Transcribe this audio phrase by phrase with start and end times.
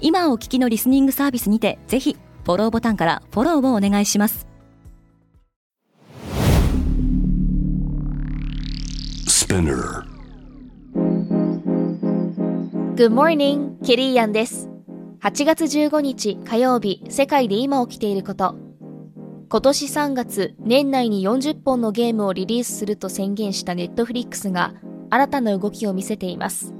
[0.00, 4.46] 今お聞きのリスニングサービスにてぜひフォローボタンからフォローをお願いします
[9.50, 10.04] Spinner.
[12.94, 14.68] Good morning, ケリーアンです。
[15.22, 18.54] 8月15日火曜日、世界で今起きていること。
[19.48, 24.74] 今年3月、年内に40本のゲームをリリースすると宣言したネットフリックスが
[25.10, 26.72] 新たな動きを見せています。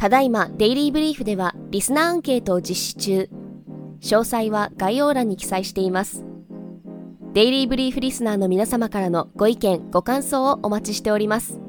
[0.00, 3.28] ただいま、デイリーブリーフではリスナーアンケートを実施中。
[4.00, 6.24] 詳細は概要欄に記載しています。
[7.34, 11.60] デイリーブリーフリスナーの皆様からのご意見、ご感想をお待ちしております。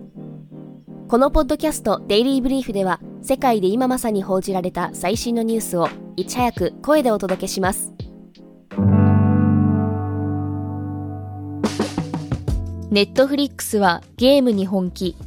[1.10, 7.92] このポッドキャストデイリーブリーフでは世界で今まさに報じられた最新のニュースをいち早く声でお届けします
[12.92, 15.18] ネットフリックスはゲームに本気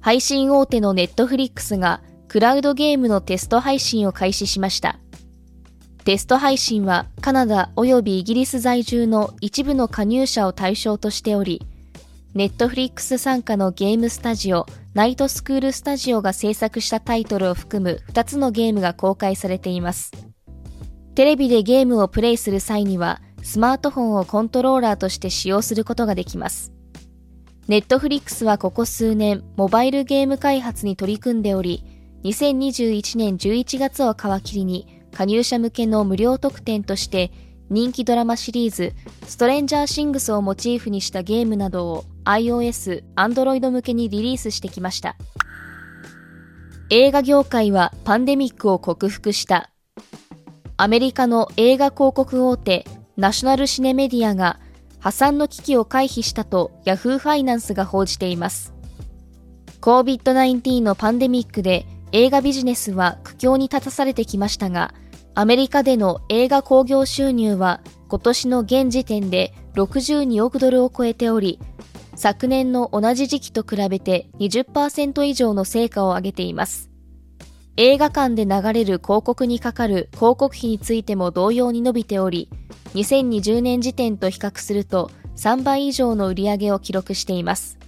[0.00, 4.98] 配信大手のネットフリックスがクラウドゲームのテスト配信を開始しました
[6.04, 11.66] テスト配信はカナダ及びイギリス在住の一部の加入者を対象としており
[12.34, 20.10] ネットフリックス傘下のゲームスタジオナイトスクールスタジオが制作したタイトルを含む2つのゲームが公開されています。
[21.14, 26.72] テレビでゲームをプレイする際には、スマートフォンをコントローラーとして使用することができます。
[27.70, 31.84] ネットフリックスはここ数年、モバイルゲーム開発に取り組んでおり、
[32.24, 37.30] 2021年11月を皮切りに、加入者向けの無料特典として、
[37.68, 38.92] 人気ドラマシリーズ、
[39.24, 45.14] ストレンジャーシングスをモチーフにしたゲームなどを iOS、Android 向けにリリースしてきました。
[46.90, 49.70] 映画業界はパンデミックを克服した。
[50.76, 52.84] アメリカの映画広告大手、
[53.16, 54.58] ナショナルシネメディアが
[55.00, 58.72] 破産の危機を回避したと Yahoo ファイナンスが報じています。
[59.80, 64.92] COVID-19 のパンデミックで映画ビジネスは苦境に立たされてきましたが、
[65.34, 71.58] アメリカでの映画興行収入は今年の現時点で62億ドルを超えており、
[72.14, 76.89] 昨年の同じ時期と比べて20%以上の成果を上げています。
[77.76, 82.48] 映画館で流れる広告にかかる広告費についても同様に伸びており、
[82.94, 87.78] 2020年時点と比較すると3倍以上の売り上げを記録しています。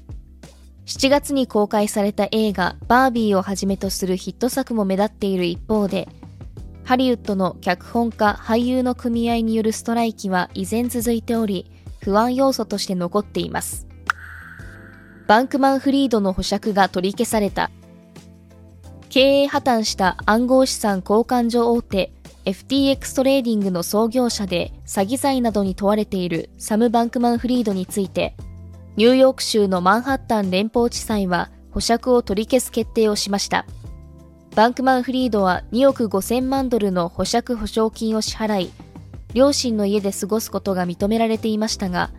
[0.86, 6.08] 7月に公開された映画バービーをはじめとするヒット作も目立っている一方で、
[6.84, 11.70] ハリウッドの脚本家俳優の組合によるストライキは依然続いており、
[12.00, 13.86] 不安要素として残っています。
[15.28, 17.70] バンクマンフリードの保釈が取り消された。
[19.12, 22.12] 経営破綻した暗号資産交換所大手
[22.46, 28.34] FTX トレーディングの創業者で詐欺罪などに問われているサム・バンクマンフリードについて、
[28.96, 33.66] ニューヨーク州のマンハッタン連邦地裁は保釈を取り消す決定をしました。
[34.56, 38.70] バンクマンフリードは2億5000万ドルの保釈保証金を支払い、
[39.34, 42.12] 両親の家で過ごすことが認められていましたが、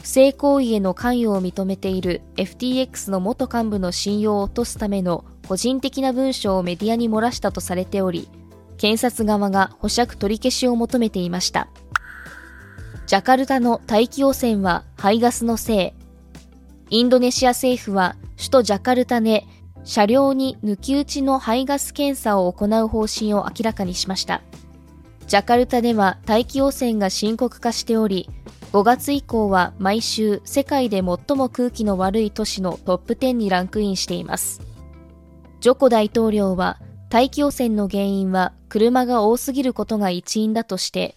[0.00, 8.28] 不正行為への関与を認めている FTX の元幹部の信用を落とすための個人的な文書をメディアに漏らしたとされており、
[8.78, 11.66] 検察側が保釈取り消しを求めていました。
[13.06, 15.92] ジャカルタの大気汚染は排ガスのせ
[16.88, 16.98] い。
[16.98, 19.44] インドネシア政府は首都ジャカルタで
[19.82, 24.42] 車両に抜き打ちの排ガス検査を行う方針を明らかにしました。
[25.26, 28.30] ジャカルタでは大気汚染が深刻化しており、
[28.72, 34.70] 5月以降は毎週世界で最も空気の悪い都市のトップ10にランクインしています。
[35.60, 36.78] ジョコ大統領は
[37.10, 41.16] 大気汚染の原因は車が多すぎることが一因だとして、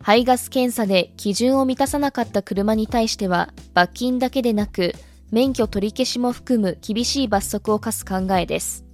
[0.00, 4.94] 排ガス検査で基準を満たさなかった車に対しては罰金だけでなく
[5.32, 8.84] 免許取り消しも含む厳しい罰則を課す考えです。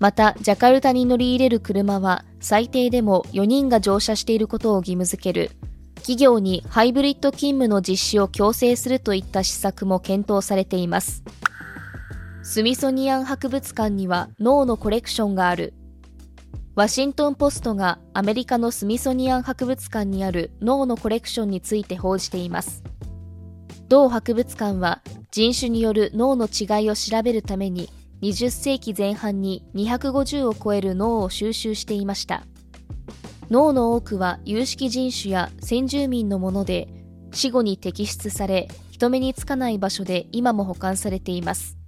[0.00, 5.52] また、ジャカルタに乗り入れる車は最低でも4人が乗車していることを義務付ける。
[5.96, 11.22] 企業にハイブリッド勤務の実施を強制するといった施策も検討されています。
[12.44, 15.74] スミソニアン博物館には脳のコレクションがある。
[16.74, 22.82] ワシントンポストがアメリカのスミソニアン博物館にある脳のコレクションについて報じています。
[23.88, 27.90] 同博物館は人種による脳の違いを調べるために
[28.22, 32.44] 20世紀前半に250を超える脳を収集していました。
[33.50, 36.88] 脳の多くは有識人種や先住民のもので、
[37.32, 41.81] 死後に摘出され、人目につかない場所で今も保管されています。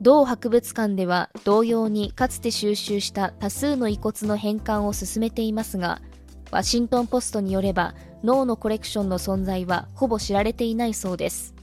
[0.00, 6.00] 同博物館では同様にかつて収集した多数の遺骨の返還を進めていますが、
[6.50, 11.54] ワシントンポストによれば脳のコレクションの存在はほぼ知られていないそうです。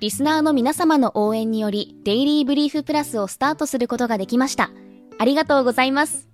[0.00, 4.70] リスナーの皆様の応援により、デイリーブリーフプラスをスタートすることができました。
[5.18, 6.28] ありがとうございます。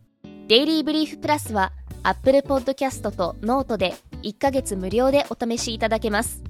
[0.48, 1.70] デイリーブリーフプラスは、
[2.02, 3.94] Apple Podcast とノートで
[4.24, 6.42] 1ヶ月無料でお試しいただけます。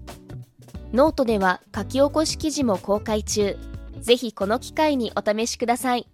[0.92, 3.56] ノートでは書き起こし記事も公開中。
[4.00, 6.08] ぜひこの機会にお試しください。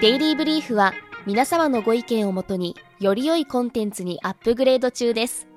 [0.00, 0.92] デイリーブリーフは
[1.26, 5.48] 皆様のご意見をもとにより良いコンテンツにアップグレード中です。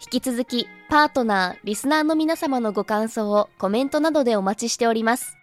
[0.00, 5.36] 引き続き、パートナー、リスナーの皆様のご感想をコメントなどでお待ちしております。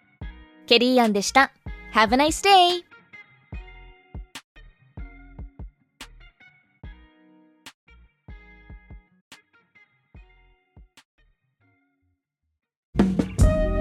[0.67, 1.53] ケリーアンでした。
[1.93, 2.88] Have a nice day!